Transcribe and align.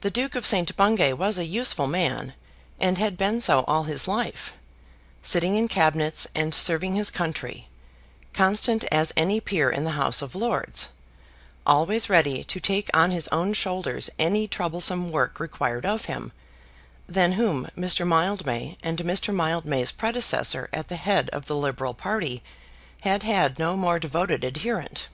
The 0.00 0.10
Duke 0.10 0.34
of 0.36 0.46
St. 0.46 0.74
Bungay 0.74 1.12
was 1.12 1.38
a 1.38 1.44
useful 1.44 1.86
man, 1.86 2.32
and 2.80 2.96
had 2.96 3.18
been 3.18 3.42
so 3.42 3.62
all 3.68 3.82
his 3.82 4.08
life, 4.08 4.54
sitting 5.20 5.54
in 5.54 5.68
Cabinets 5.68 6.26
and 6.34 6.54
serving 6.54 6.94
his 6.94 7.10
country, 7.10 7.68
constant 8.32 8.84
as 8.90 9.12
any 9.18 9.38
peer 9.38 9.68
in 9.68 9.84
the 9.84 9.90
House 10.00 10.22
of 10.22 10.34
Lords, 10.34 10.88
always 11.66 12.08
ready 12.08 12.42
to 12.44 12.58
take 12.58 12.88
on 12.96 13.10
his 13.10 13.28
own 13.28 13.52
shoulders 13.52 14.08
any 14.18 14.48
troublesome 14.48 15.12
work 15.12 15.38
required 15.38 15.84
of 15.84 16.06
him, 16.06 16.32
than 17.06 17.32
whom 17.32 17.68
Mr. 17.76 18.06
Mildmay, 18.06 18.78
and 18.82 19.00
Mr. 19.00 19.34
Mildmay's 19.34 19.92
predecessor 19.92 20.70
at 20.72 20.88
the 20.88 20.96
head 20.96 21.28
of 21.34 21.44
the 21.44 21.54
liberal 21.58 21.92
party, 21.92 22.42
had 23.02 23.24
had 23.24 23.58
no 23.58 23.76
more 23.76 23.98
devoted 23.98 24.42
adherent. 24.42 25.08